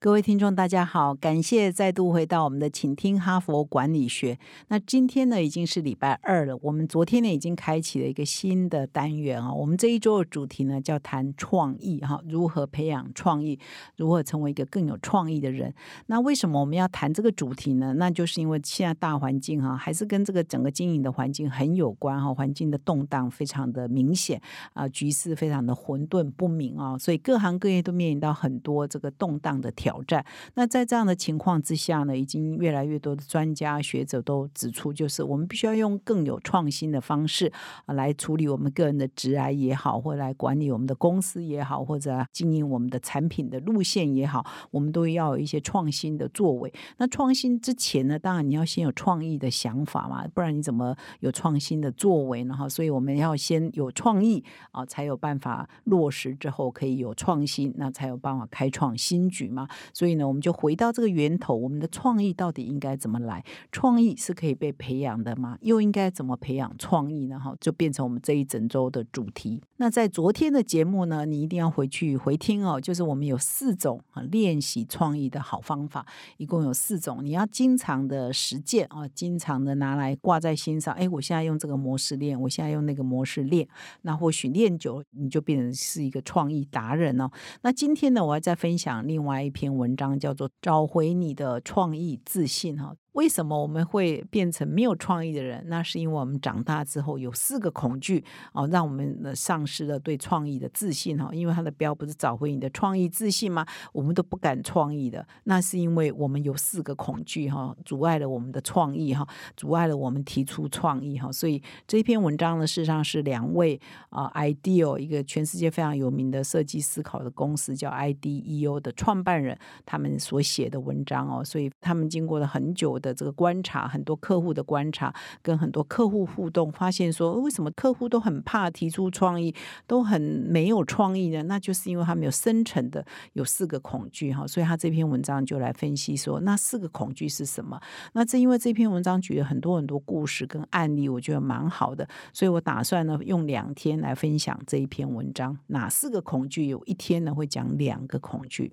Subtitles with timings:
[0.00, 4.38] 各位听众，大家好，感谢再度回到我们的，请听哈佛管理学。
[4.68, 6.56] 那今天呢，已经是礼拜二了。
[6.62, 9.52] 我们昨天呢，已经开启了一个新的单元啊。
[9.52, 13.58] 我们这一周的主题呢，叫谈创意哈，如何培养创意，
[13.96, 15.74] 如何成为一个更有创意的人。
[16.06, 17.94] 那为什么我们要谈这个主题呢？
[17.94, 24.40] 那就是因为现在大环境哈，还是跟这个整个经营的环境很有关哈，环境的动荡非常的明显
[24.74, 30.22] 啊，局势非常的混沌不明啊，所以各行各业都面临到很多这个动荡的挑挑战。
[30.54, 37.50] 那在这样的情况之下呢，已经越来越多的专家学者都指出，就是我们必须要用更有创新的方式
[37.86, 46.70] 来处理我们个人的职癌也好，或来管理我们的公司也好，或者经营我们的产品的路线也好，我们都要有一些创新的作为。
[46.98, 52.54] 那创新之前呢，当然你要先有创意的想法嘛，不然你怎么有创新的作为呢？
[52.54, 59.66] 哈，所以我们要先有创意啊，才有办法落实之后可以有创新，那才有办法开创新局嘛。
[59.92, 63.44] 所以呢，我们就回到这个源头，我们的创意到底应该怎么来？
[63.72, 65.58] 创意是可以被培养的吗？
[65.60, 67.38] 又应该怎么培养创意呢？
[67.38, 69.62] 哈，就变成我们这一整周的主题。
[69.76, 72.80] 那在昨天的节目呢，你一定要回去回听哦。
[72.80, 76.04] 就是我们有四种啊练习创意的好方法，
[76.36, 80.94] 一共有四种，你要经常的实践啊，经常的拿来挂在心上。
[80.94, 83.68] 哎，我现在用这个模式练，我现在用那个模式练，
[84.02, 87.30] 那或许练久，你就变成是一个创意达人哦。
[87.62, 92.94] 那今天呢，我要再分享另外一篇文章，叫做《找回你的创意自信》哈。
[93.18, 95.64] 为什么我们会变成没有创意的人？
[95.66, 101.28] 那是因为我们长大之后有四个恐惧哦，让我们丧失了对创意的自信哈。
[101.32, 103.66] 因为它的标不是找回你的创意自信吗？
[103.92, 109.26] 我们都不敢创意的，那是因为我们有四个恐惧哈，阻碍了我们的创意哈，
[109.56, 111.32] 阻碍了我们提出创意哈。
[111.32, 121.44] 所以这篇文章呢，事实上是两位啊，Ideal 一个全世界非常有名的设计思考的公司叫 IDEO 的创办人他们所写的文章哦。
[121.44, 123.07] 所以他们经过了很久的。
[123.08, 129.54] 的这个观察，很多客户的观察，跟很多客户互动，发现说，为什么客户都很怕提出创意，
[129.86, 131.42] 都很没有创意呢？
[131.44, 137.80] 那就是因为他们有深层的有四个恐惧哈，所以他这篇文章就来分析说，那四个恐惧是什么？
[138.12, 145.58] 那正因为这篇文章举了很多很多故事跟案例，我觉得蛮好的，所以我打算呢用两天来分享这一篇文章。
[145.68, 146.68] 哪四个恐惧？
[146.68, 148.72] 有一天呢会讲两个恐惧。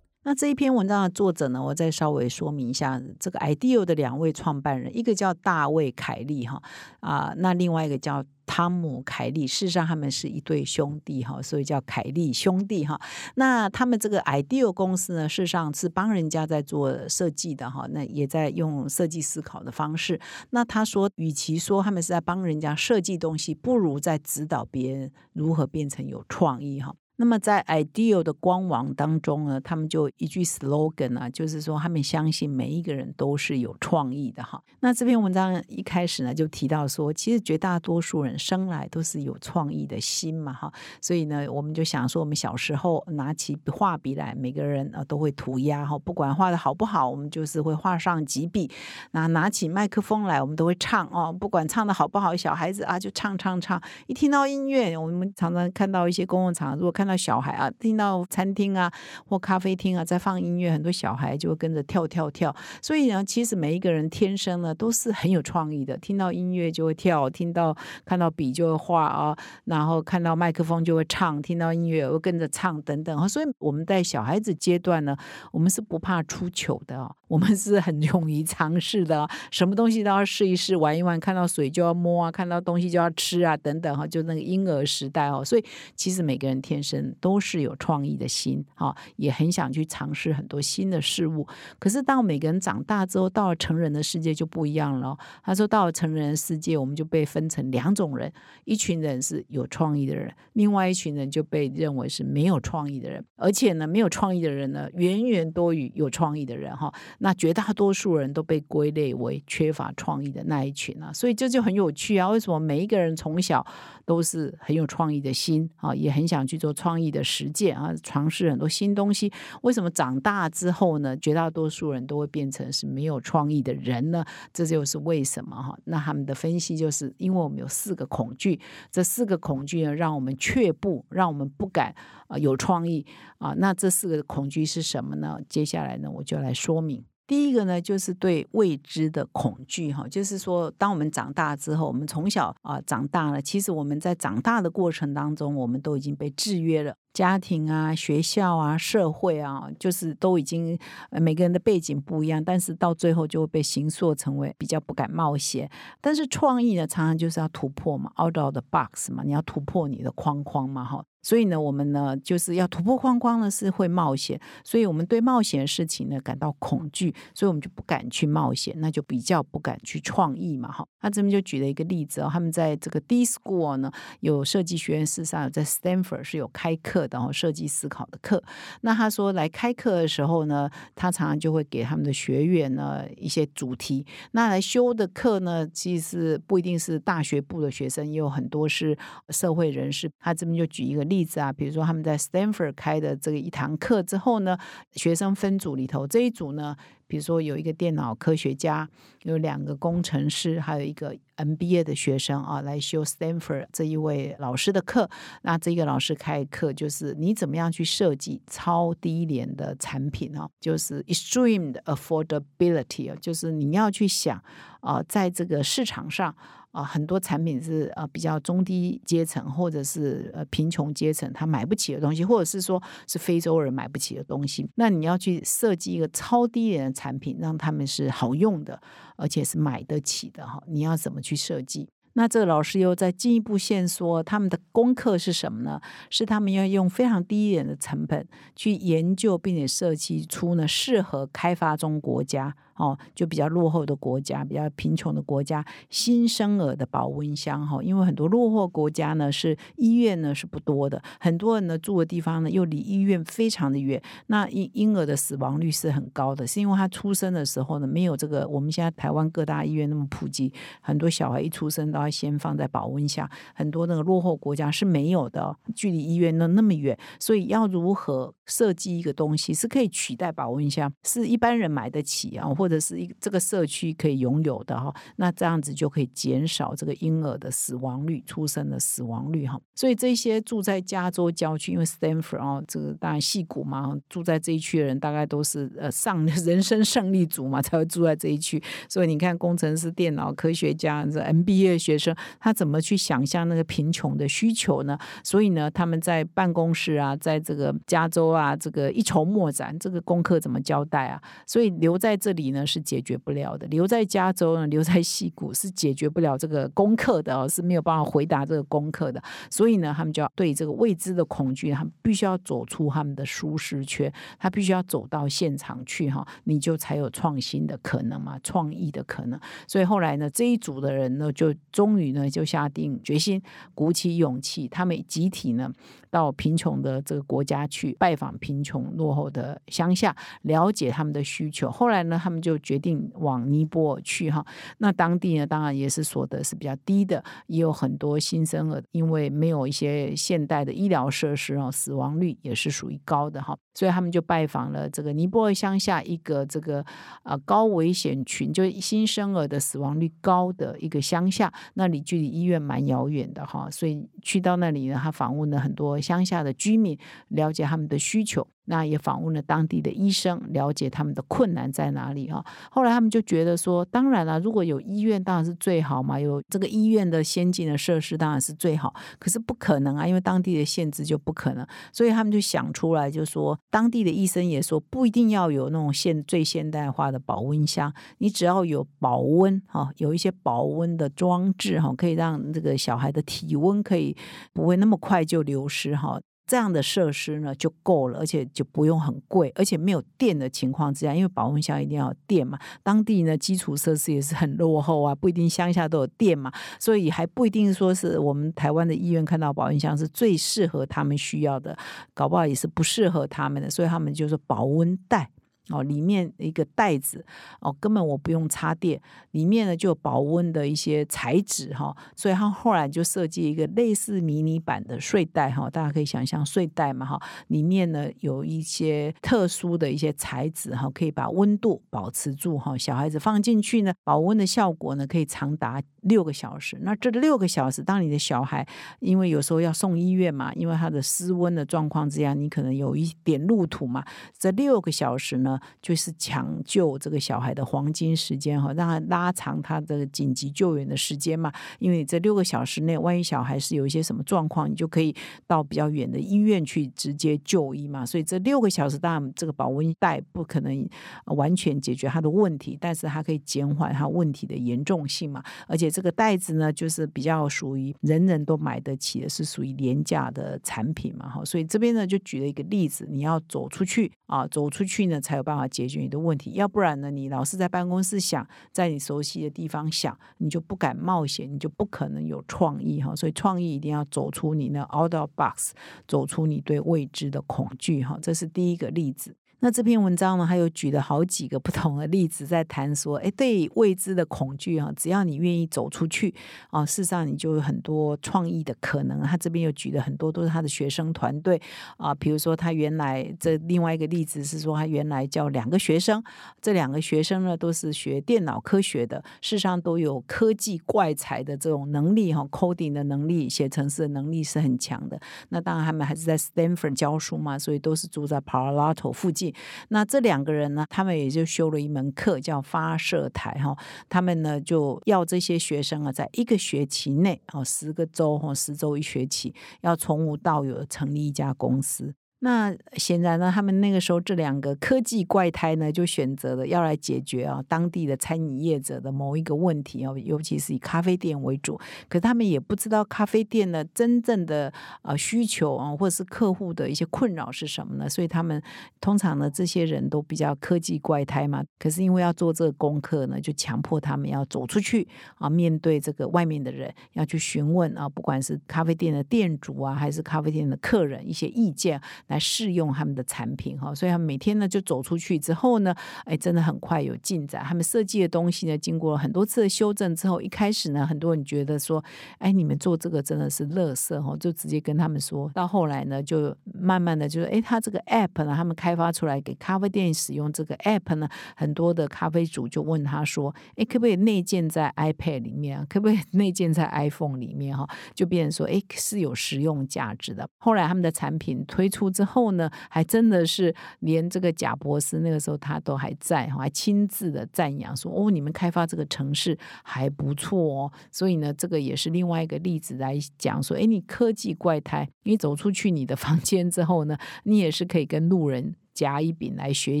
[0.24, 1.60] 那这一篇文章的作者呢？
[1.62, 6.62] 我再稍微说明一下，这个 IDEO 的两位创办人，一个叫大卫凯利哈
[7.00, 9.48] 啊，那另外一个叫汤姆凯利。
[9.48, 13.00] 事实上，他们是一对兄弟哈，所以叫凯利兄弟哈。
[13.34, 20.20] 那他们这个 IDEO 公司呢，事实上是帮人家在做设计的哈，那也在用设计思考的方式。
[20.50, 26.94] 那他说，与其说他们是在帮人家设计东西，不如在指导别人如何变成有创意哈。
[27.16, 34.60] 那么在 Ideal 的官网当中呢，他们就一句 slogan 啊，就是说他们相信每一个人都是有创意的哈。
[34.80, 40.72] 那这篇文章一开始呢就提到说，其实绝大多数人生来都是有创意的心嘛哈。
[41.00, 48.70] 所以呢，我们就想说，我们小时候拿起画笔来，每个人啊都会涂鸦哈，不管画的好不好，我们就是会画上几笔。
[49.12, 53.80] 那拿起麦克风来，我们都会唱哦，不管唱的好不好，小孩子啊就唱唱唱。
[54.06, 58.88] 一听到音乐，我们常常看到一些公共场合，如果看看到小孩啊，听到餐厅啊
[59.26, 62.54] 或咖啡厅啊在放音乐，很多小孩就会跟着跳跳跳。
[62.80, 73.28] 所以呢，其实每一个人天生呢都是很有创意的，听到音乐就会跳，听到看到笔就会画啊，然后看到麦克风就会唱，听到音乐会跟着唱等等。
[73.28, 75.16] 所以我们在小孩子阶段呢，
[75.50, 85.44] 我们是不怕出糗的，我们是很勇于尝试的，什么东西都要试一试，玩一玩，看到水就要摸啊，看到东西就要吃啊，等等哈，就那个婴儿时代哦。
[85.44, 85.64] 所以
[85.96, 91.46] 其实每个人天生都是有创意的心哈，也很想去尝试很多新的事物。
[91.78, 95.16] 可是当每个人长大之后，到了成人的世界就不一样了。
[95.44, 98.32] 他说，到了成人的世界，我们就被分成两种人：
[98.64, 103.24] 一群人是有创意的人，另外一群人就被认为是没有创意的人。
[103.36, 106.92] 而且呢，没有创意的人呢，远远多于有创意的人哈。
[107.18, 111.12] 那绝大多数人都被归类为缺乏创意的那一群啊。
[111.12, 112.28] 所以这就很有趣啊。
[112.28, 113.64] 为什么每一个人从小
[114.04, 119.32] 都是很有创意的心啊，也很想去做创意的实践啊，尝试很多新东西？
[119.60, 124.24] 为什么长大之后呢，绝大多数人都会变成是没有创意的人呢？
[124.52, 125.78] 这就是为什么哈。
[125.84, 128.58] 那他们的分析就是，因为我们有四个恐惧，
[128.90, 131.94] 这四个恐惧呢，让我们却步，让我们不敢
[132.26, 133.06] 啊有创意
[133.38, 133.54] 啊。
[133.56, 135.38] 那这四个恐惧是什么呢？
[135.48, 137.04] 接下来呢，我就来说明。
[137.32, 150.78] 第一个呢，就是对未知的恐惧哈，就是说，当我们长大之后，我们从小啊长大了，其实我们在长大的过程当中，我们都已经被制约了，家庭啊、学校啊、社会啊，就是都已经
[151.10, 155.70] 每个人的背景不一样，但是到最后就会被形塑成为比较不敢冒险。
[156.00, 161.04] 但是创意呢，常常就是要突破嘛，out of the box 嘛，你要突破你的框框嘛，哈。
[161.24, 170.84] 所以呢，我们呢就是要突破框框呢，是会冒险，所以我们对冒险的事情呢感到恐惧，所以我们就不敢去冒险，那就比较不敢去创意嘛，哈。
[171.00, 178.42] 他这边就举了一个例子哦，他们在这个 D School 呢有设计学院，事实上有在 Stanford 是有开课的哦，设计思考的课。
[178.80, 188.96] 那他说来开课的时候呢，他常常就会给他们的学员呢一些主题，那来修的课呢，其实不一定是大学部的学生，也有很多是
[189.28, 190.10] 社会人士。
[190.18, 191.02] 他这边就举一个。
[191.12, 194.56] 例子啊，比如说他们在 Stanford 开的这个一堂课之后呢，
[194.92, 196.76] 学生分组里头这一组呢，
[197.12, 198.88] 比如说有一个电脑科学家，
[199.24, 205.10] 有两个工程师，还有一个 MBA 的学生啊，来修 Stanford 这一位老师的课。
[205.42, 214.42] 那这个老师开课就是你怎么样去设计超低廉的产品啊，就是 extreme affordability，就是你要去想
[214.80, 216.34] 啊，在这个市场上。
[216.72, 224.68] 啊，很多产品是呃比较中低阶层或者是呃贫穷阶层他买不起的东西，或者是说是非洲人买不起的东西。
[224.74, 228.80] 那你要去设计一个超低廉的产品，让他们是好用的，
[229.16, 230.62] 而且是买得起的哈。
[230.66, 231.88] 你要怎么去设计？
[232.14, 235.80] 那这个老师又在进一步线说，他们的功课是什么呢？
[236.10, 242.54] 是他们要用非常低廉的成本去研究，并且设计出呢适合开发中国家。
[242.76, 272.48] 哦，就比较落后的国家，比较贫穷的国家，新生儿的保温箱哈，因为很多落后国家呢是医院呢是不多的，很多人呢住的地方呢又离医院非常的远，那婴婴儿的死亡率是很高的，是因为他出生的时候呢没有这个我们现在台湾各大医院那么普及，很多小孩一出生都要先放在保温箱，很多那个落后国家是没有的，距离医院呢那么远，所以要如何设计一个东西是可以取代保温箱，是一般人买得起啊？
[272.62, 279.60] 或者是一这个社区可以拥有的哈，那这样子就可以减少这个婴儿的死亡率、出生的死亡率哈。
[279.74, 288.62] 所以这些住在加州郊区，因为 Stanford 哦，这个当然戏谷嘛，住在这一区的人大概都是呃上 人生胜利组嘛，才会住在这一区。
[288.88, 294.96] 所以你看，工程师、电脑科学家、这 MBA 学生，他怎么去想象那个贫穷的需求呢？
[295.24, 301.20] 所以呢，他们在办公室啊，在这个加州啊，这个一筹莫展，这个功课怎么交代啊？
[301.44, 302.51] 所以留在这里。
[302.52, 309.22] 呢是解决不了的，留在加州呢，留在西谷是解决不了这个功课的哦，是没有办法回答这个功课的。
[309.50, 319.40] 所以呢，他们就要对这个未知的恐惧，他们必须要走出他们的舒适圈，他必须要走到现场去哈，你就才有创新的可能嘛，创意的可能。
[319.66, 323.42] 所以后来呢，这一组的人呢，就终于呢就下定决心，
[323.74, 325.72] 鼓起勇气，他们集体呢。
[326.12, 331.70] 到贫穷的这个国家去拜访贫穷落后的乡下，了解他们的需求。
[331.70, 334.44] 后来呢，他们就决定往尼泊尔去哈。
[334.78, 343.56] 那当地呢，当然也是所得是比较低的，也有很多新生儿，因为没有一些现代的医疗设施哦，死亡率也是属于高的哈。
[343.74, 346.84] 所以他们就拜访了这个尼泊尔乡下一个这个
[347.22, 351.50] 呃高危险群，就新生儿的死亡率高的一个乡下。
[351.74, 358.46] 那里距离医院蛮遥远的哈，所以去到那里呢，他访问了很多乡下的居民，了解他们的需求。
[358.66, 362.44] 那也访问了当地的医生，了解他们的困难在哪里哈。
[362.70, 368.94] 后来他们就觉得说，当然了，如果有医院当然是最好嘛，有这个医院的先进的设施当然是最好。
[369.18, 371.66] 可是不可能啊，因为当地的限制就不可能。
[371.92, 384.16] 所以他们就想出来，就说当地的医生也说，不一定要有那种现最现代化的保温箱，你只要有保温哈，有一些保温的装置哈，可以让这个小孩的体温可以
[384.52, 386.20] 不会那么快就流失哈。
[386.46, 392.58] 这样的设施呢就够了，而且就不用很贵，而且没有电的情况之下，因为保温箱一定要有电嘛。
[392.82, 401.76] 当地呢基础设施也是很落后啊，不一定乡下都有电嘛，所以还不一定说是我们台湾的医院看到保温箱是最适合他们需要的，
[402.12, 405.30] 搞不好也是不适合他们的，所以他们就是保温袋。
[405.68, 407.24] 哦，里面一个袋子
[407.60, 409.00] 哦，根本我不用插电，
[409.30, 426.76] 里面呢就有保温的一些材质哈，所以他后来就设计一个类似迷你版的睡袋哈，大家可以想象睡袋嘛哈，里面呢有一些特殊的一些材质哈，可以把温度保持住哈，小孩子放进去呢，保温的效果呢可以长达六个小时。
[426.82, 428.66] 那这六个小时，当你的小孩
[428.98, 434.04] 因为有时候要送医院嘛，因为他的失温的状况之下，你可能有一点路途嘛，
[434.36, 435.51] 这六个小时呢。
[435.80, 441.52] 就是抢救这个小孩的黄金时间哈，让他拉长他的紧急救援的时间嘛。
[441.78, 445.14] 因为这六个小时内，万一小孩是有一些什么状况，你就可以
[445.46, 448.04] 到比较远的医院去直接就医嘛。
[448.06, 450.88] 所以这六个小时，当然这个保温袋不可能
[451.26, 455.42] 完全解决他的问题，但是它可以减缓他问题的严重性嘛。
[455.66, 461.28] 而且这个袋子呢，就是比较属于人人都买得起的，是属于廉价的产品嘛。
[461.28, 467.10] 哈，所以这边呢就举了一个例子，你要走出去啊，走出去呢才办法解决你的问题，要不然呢？
[467.10, 473.14] 你老是在办公室想，在你熟悉的地方想，你就不敢冒险，你就不可能有创意哈。
[473.16, 475.72] 所以创意一定要走出你那 out of box，
[476.06, 478.18] 走出你对未知的恐惧哈。
[478.22, 479.34] 这是第一个例子。
[479.64, 486.34] 那这篇文章呢，还有举了好几个不同的例子，在谈说，哎，对未知的恐惧啊，只要你愿意走出去
[486.70, 489.22] 啊，事实上你就有很多创意的可能。
[489.22, 491.62] 他这边又举了很多都是他的学生团队
[491.96, 496.20] 啊，比如说他原来这另外一个例子是说，他原来教两个学生，
[496.60, 505.20] 这两个学生呢都是学电脑科学的，事实上都有科技怪才的这种能力哈，coding 的能力，写程式的能力是很强的。
[505.50, 509.51] 那当然他们还是在 Stanford 教书嘛，所以都是住在 Palo Alto 附近。
[509.88, 513.76] 那这两个人呢，他们也就修了一门课，叫发射台哈。
[514.08, 522.14] 他们呢就要这些学生啊，在一个学期内哦，十个周或十周一学期，要从无到有成立一家公司。
[522.44, 531.78] 那显然呢，他们那个时候这两个科技怪胎呢，就选择了要来解决啊当地的餐饮业者的某一个问题啊，尤其是以咖啡店为主。
[532.08, 534.72] 可是他们也不知道咖啡店呢真正的
[535.02, 538.08] 呃需求啊，或者是客户的一些困扰是什么呢？
[538.08, 538.60] 所以他们
[539.00, 541.62] 通常呢，这些人都比较科技怪胎嘛。
[541.78, 545.06] 可是因为要做这个功课呢，就强迫他们要走出去
[545.36, 552.02] 啊，面对这个外面的人，要去询问啊，不管是咖啡店的店主啊，还是咖啡店的客人一些意见。
[552.32, 557.62] 来试用他们的产品哈，所以他们每天呢就走出去之后呢，哎，真的很快有进展。
[557.62, 562.02] 他们设计的东西呢，经过了很多次的修正之后，一开始呢，很多人觉得说，
[562.38, 565.50] 哎，你们做这个真的是垃圾哈，就直接跟他们说。
[565.54, 575.86] 到后来呢，就慢慢的就是，哎，他这个 app 呢，他们开发出来给咖啡店使用这个 app 呢，很多的咖啡主就问他说，哎，可不可以内建在 iPad 里面啊？
[575.88, 577.86] 可不可以 内建在 iPhone 里面哈？
[578.14, 580.48] 就变成说，哎，是有实用价值的。
[580.58, 600.00] 后来他们的产品推出之之后呢，还真的是连这个贾博士那个时候他都还在，还亲自的赞扬说：“哦，你们开发这个城市还不错哦。”所以呢，这个也是另外一个例子来讲说：“哎，你科技怪胎，你走出去你的房间之后呢，你也是可以跟路人。”甲乙丙来学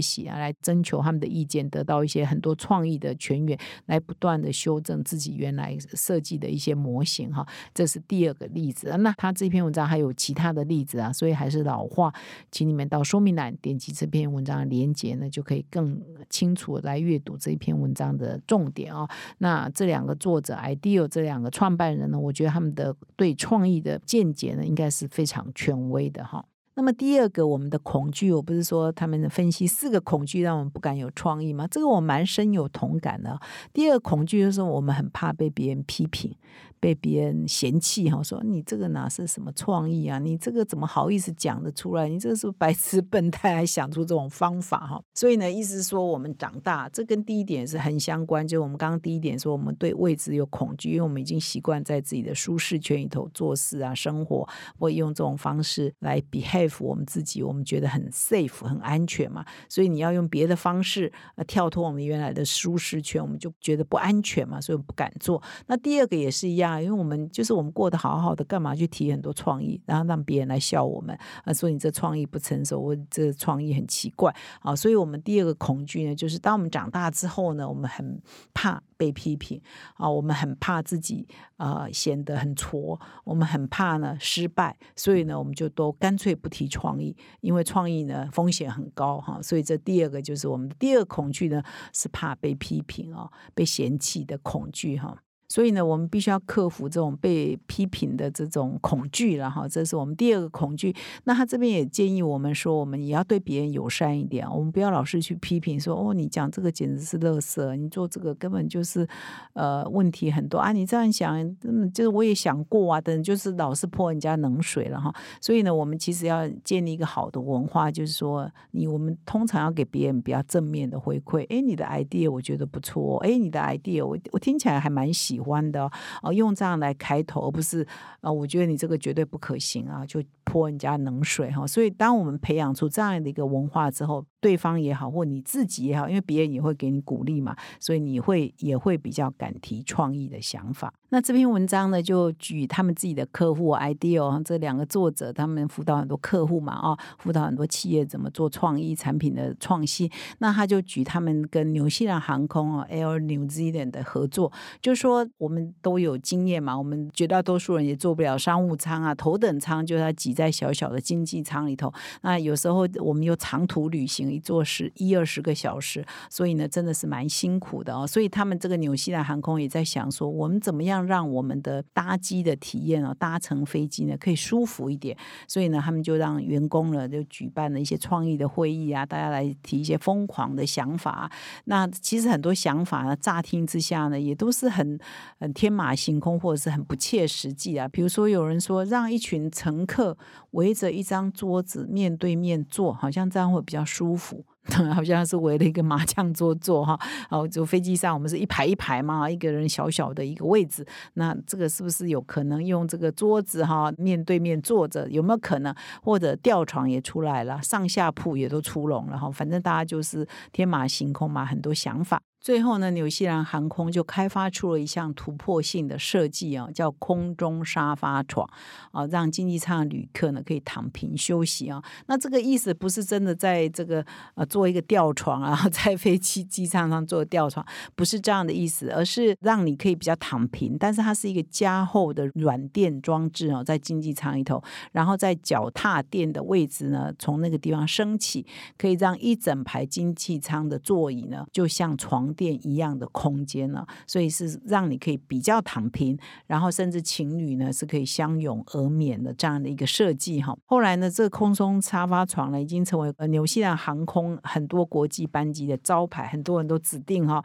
[0.00, 7.46] 习啊，来征求他们的意见，得到一些很多创意的泉源，来不断的修正自己原来设计的一些模型哈。
[7.74, 8.94] 这是第二个例子。
[8.98, 12.12] 那他这篇文章还有其他的例子啊，所以还是老话，
[12.50, 19.08] 请你们到说明栏点击这篇文章的连接呢，就可以更清楚来阅读这篇文章的重点啊。
[19.38, 26.44] 那这两个作者，Ideal 这两个创办人呢，我觉得他们的对创意的见解呢，应该是非常权威的哈。
[26.74, 31.66] 那么第二个，我们的恐惧，我不是说他们分析四个恐惧让我们不敢有创意吗？
[31.70, 33.38] 这个我蛮深有同感的。
[33.72, 36.34] 第二个恐惧就是我们很怕被别人批评。
[36.80, 40.18] 被别人嫌弃哈，说你这个哪是什么创意啊？
[40.18, 42.08] 你这个怎么好意思讲得出来？
[42.08, 45.00] 你这是不是白痴笨蛋，还想出这种方法哈？
[45.14, 48.44] 所以呢，意思是说我们长大，这跟第一点是很相关。
[48.44, 59.44] 就是我们刚刚第一点说，我们对未知有恐惧，因为我们已经习惯在自己的舒适圈里头做事啊，生活会用这种方式来 behave 佩服我们自己，我们觉得很 safe 很安全嘛。
[59.68, 65.42] 所以你要用别的方式呃跳脱我们原来的舒适圈，我们就觉得不安全嘛，所以我们不敢做。
[65.66, 66.72] 那第二个也是一样。
[66.82, 71.52] 因为我们就是我们过得好好的，干嘛去提很多创意，然后让别人来笑我们啊？
[71.52, 74.74] 说你这创意不成熟，我这创意很奇怪啊！
[74.74, 78.20] 所以，我们第二个恐惧呢，就是当我们长大之后呢，我们很
[78.54, 79.60] 怕被批评
[79.94, 81.26] 啊，我们很怕自己
[81.56, 89.40] 啊显得很挫，我们很怕呢失败，所以呢，我们就都干脆不提创意，因为创意呢风险很高哈。
[89.40, 91.62] 所以，这第二个就是我们的第二恐惧呢，
[91.94, 95.16] 是怕被批评啊，被嫌弃的恐惧哈。
[95.52, 100.96] 所以呢，我们必须要克服这种被批评的这种恐惧了哈，这是我们第二个恐惧。
[101.24, 109.06] 那他这边也建议我们说，我们也要对别人友善一点，我们不要老是去批评说，哦，你讲这个简直是垃圾，你做这个根本就是
[109.52, 115.14] 呃问题很多啊，你这样想，嗯，就是我也想过啊，等就是老是泼人家冷水了哈。
[115.38, 121.44] 所以呢，我们其实要建立一个好的文化，就是说，你我们通常要给别人比较正面的回馈。
[121.50, 125.41] 哎，你的 idea 我觉得不错，哎，你的 idea 我我听起来还蛮喜。
[125.42, 125.90] 欢的
[126.22, 127.86] 哦，用这样来开头，而不是
[128.20, 131.66] 啊，我觉得你这个绝对不可行啊，就泼人家冷水哈。
[131.66, 140.92] 所以，当我们培养出这样的一个文化之后，对方也好，或你自己也好，因为别人也会给你鼓励嘛，所以你会也会比较敢提创意的想法。
[141.10, 150.10] 那这篇文章呢，就举他们自己的客户 idea，这两个作者他们辅导很多客户嘛，啊，辅导很多企业怎么做创意产品的创新。
[150.38, 155.26] 那他就举他们跟纽西兰航空啊，Air New Zealand 的合作，就说。
[155.38, 161.92] 我们都有经验嘛，我们绝大多数人也做不了商务舱啊，头等舱就是要挤在小小的经济舱里头。
[162.20, 168.06] 那有时候我们又长途旅行，一坐是一二十个小时，所以呢，真的是蛮辛苦的哦。
[168.06, 175.16] 所以他们这个纽西兰航空也在想说，我们怎么样让我们的搭机的体验啊，搭乘飞机呢可以舒服一点。
[175.48, 181.30] 所以呢，他们就让员工呢就举办了一些创意的会议啊，大家来提一些疯狂的想法。
[181.64, 184.98] 那其实很多想法呢，乍听之下呢，也都是很。
[185.38, 187.88] 很天马行空，或者是很不切实际啊。
[187.88, 190.16] 比如说，有人说让一群乘客
[190.52, 194.44] 围着一张桌子面对面坐，好像这样会比较舒服。
[194.94, 196.96] 好像是围了一个麻将桌坐哈。
[197.30, 200.86] 哦，就飞机上我们是一排一排嘛，一个人小小的一个位置。
[201.14, 205.10] 那这个是不是有可能用这个桌子哈面对面坐着？
[205.10, 205.74] 有没有可能？
[206.00, 209.28] 或者吊床也出来了，上下铺也都出笼了哈。
[209.32, 212.22] 反正大家就是天马行空嘛，很多想法。
[212.42, 218.44] 最后呢，纽西兰航空就开发出了一项突破性的设计啊，叫空中沙发床
[218.90, 221.80] 啊，让经济舱的旅客呢可以躺平休息啊。
[222.06, 238.44] 那这个意思不是真的在这个呃做一个吊床啊， 在飞机机舱上做吊床，不是这样的意思，而是让你可以比较躺平，但是它是一个加厚的软垫装置哦，在经济舱里头，然后在脚踏垫的位置呢，从那个地方升起，
[238.76, 242.31] 可以让一整排经济舱的座椅呢，就像床。
[242.32, 250.56] 垫一样的空间呢，所以是让你可以比较躺平，然后甚至情侣呢是可以相拥而眠的这样的一个设计哈。
[250.66, 257.44] 后来呢，这个空中沙发床呢已经成为呃纽西兰航空很多国际班机的招牌，很多人都指定哈，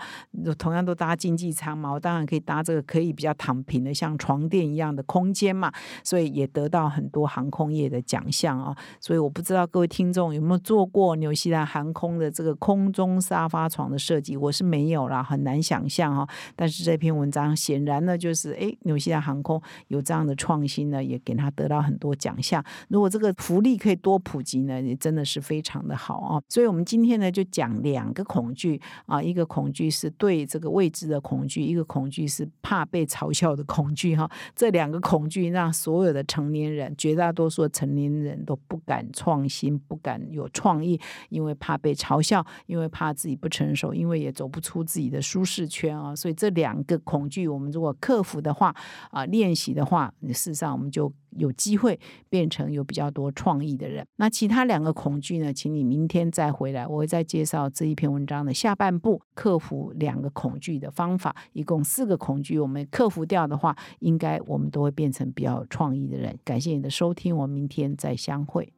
[0.58, 5.72] 同样都搭经济舱嘛，我当然可以搭这个可以比较躺平的像床垫一样的空间嘛，
[6.04, 8.76] 所以也得到很多航空业的奖项啊。
[9.00, 14.77] 所以我不知道各位听众有没有做过纽西兰航空的这个空中沙发床的设计，我是没。
[14.78, 16.28] 没有啦，很难想象哈。
[16.56, 22.64] 但是这篇文章显然呢，就是哎，纽西兰航空有这样的创新呢，也给他得到很多奖项。
[22.90, 26.40] 如果这个福利可以多普及呢，也真的是非常的好啊。
[26.48, 34.30] 所以，我们今天呢，就讲两个恐惧啊，一个恐惧是对这个未知的恐惧，一个恐惧是怕被嘲笑的恐惧哈。
[34.56, 44.67] 这两个恐惧让所有的成年人，绝大多数成年人都不敢创新，不敢有创意，因为怕被嘲笑，因为怕自己不成熟，因为也走不出。
[44.68, 48.76] 出自己的舒适圈啊，所以这两个恐惧，我们如果克服的话
[49.12, 54.06] 啊，练习的话，事实上我们就有机会变成有比较多创意的人。
[54.18, 61.34] 那其他两个恐惧呢，请你明天再回来，我会再介绍这一篇文章的下半部，克服两个恐惧的方法。
[61.54, 66.38] 一共四个恐惧，我们克服掉的话，应该我们都会变成比较有创意的人。
[66.44, 68.74] 感谢你的收听，我们明天再相会。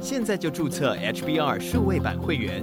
[0.00, 2.62] 现在就注册 HBR 数位版会员，